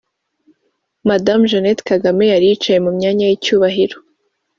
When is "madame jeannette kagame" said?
1.09-2.23